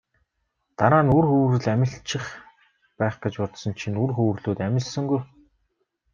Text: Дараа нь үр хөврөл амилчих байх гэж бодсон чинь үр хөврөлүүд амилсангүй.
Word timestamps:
Дараа 0.77 1.03
нь 1.05 1.13
үр 1.17 1.25
хөврөл 1.31 1.65
амилчих 1.73 2.25
байх 2.99 3.15
гэж 3.23 3.33
бодсон 3.41 3.73
чинь 3.79 3.99
үр 4.03 4.11
хөврөлүүд 4.15 4.59
амилсангүй. 4.67 5.21